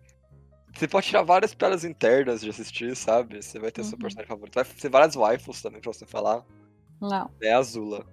[0.75, 3.43] Você pode tirar várias piadas internas de assistir, sabe?
[3.43, 3.99] Você vai ter seu Uhum.
[3.99, 4.55] personagem favorito.
[4.55, 6.43] Vai ter várias waifus também pra você falar.
[6.99, 8.07] Não, Né Azula.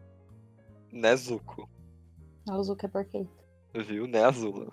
[0.92, 1.16] Né
[2.47, 3.30] O Zuko é perfeito.
[3.73, 4.08] Viu?
[4.08, 4.71] Né Azula.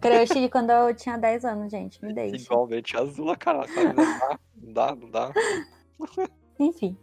[0.00, 2.04] Crush de quando eu tinha 10 anos, gente.
[2.04, 2.36] Me deixa.
[2.44, 3.72] Igualmente Azula, caraca.
[3.84, 5.32] Não dá, não dá, não dá.
[6.60, 6.96] Enfim.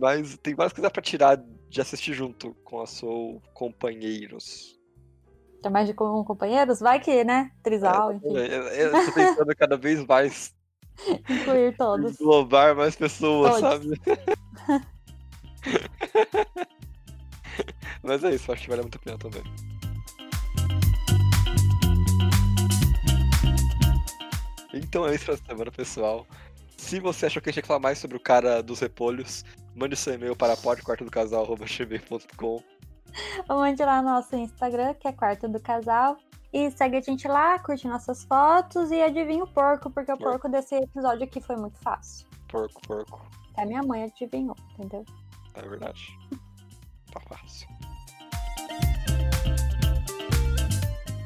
[0.00, 4.78] Mas tem várias coisas pra tirar de assistir junto com os seus companheiros.
[5.62, 6.80] Tá mais de com companheiros?
[6.80, 7.50] Vai que, né?
[7.62, 8.28] Trisal, enfim.
[8.28, 10.54] Eu, eu, eu tô tentando cada vez mais
[11.28, 12.20] Incluir todos.
[12.20, 13.60] englobar mais pessoas, Todos.
[13.60, 14.00] sabe?
[18.02, 19.42] Mas é isso, acho que vale muito a pena também.
[24.74, 26.26] Então é isso pra semana, pessoal.
[26.76, 29.94] Se você achou que a gente ia falar mais sobre o cara dos repolhos, mande
[29.96, 32.62] seu e-mail para podquartodocasal.gmail.com
[33.48, 36.16] Mande lá no nosso Instagram, que é Quarto do Casal.
[36.52, 40.32] E segue a gente lá, curte nossas fotos e adivinha o porco, porque o Porco.
[40.32, 42.28] porco desse episódio aqui foi muito fácil.
[42.48, 43.26] Porco, porco.
[43.52, 45.04] Até minha mãe adivinhou, entendeu?
[45.54, 46.18] É verdade.
[47.12, 47.68] Tá fácil.